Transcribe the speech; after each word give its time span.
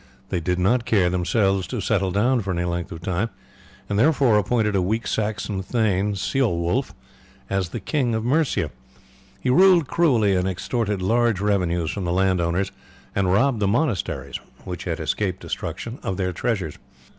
They 0.29 0.39
did 0.39 0.57
not 0.57 0.83
care, 0.85 1.11
themselves, 1.11 1.67
to 1.67 1.79
settle 1.79 2.09
down 2.09 2.41
for 2.41 2.49
any 2.49 2.63
length 2.63 2.91
of 2.91 3.01
time, 3.01 3.29
and 3.87 3.99
therefore 3.99 4.39
appointed 4.39 4.75
a 4.75 4.81
weak 4.81 5.05
Saxon 5.05 5.61
thane, 5.61 6.15
Ceolwulf, 6.15 6.95
as 7.51 7.69
the 7.69 7.79
King 7.79 8.15
of 8.15 8.25
Mercia. 8.25 8.71
He 9.41 9.51
ruled 9.51 9.85
cruelly 9.87 10.35
and 10.35 10.47
extorted 10.47 11.03
large 11.03 11.39
revenues 11.39 11.91
from 11.91 12.05
the 12.05 12.11
land 12.13 12.41
owners, 12.41 12.71
and 13.13 13.31
robbed 13.31 13.59
the 13.59 13.67
monasteries, 13.67 14.39
which 14.65 14.85
had 14.85 14.99
escaped 14.99 15.39
destruction, 15.39 15.99
of 16.01 16.17
their 16.17 16.33
treasures. 16.33 16.79